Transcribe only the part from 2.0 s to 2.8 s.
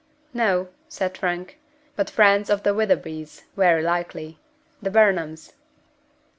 friends of the